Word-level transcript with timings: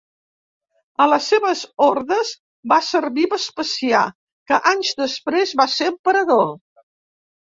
A 1.03 1.05
les 1.09 1.25
seves 1.31 1.59
ordes 1.87 2.31
va 2.71 2.79
servir 2.87 3.27
Vespasià, 3.33 4.01
que 4.51 4.59
anys 4.71 4.93
després 5.01 5.53
va 5.63 5.71
ser 5.77 5.91
emperador. 5.93 6.45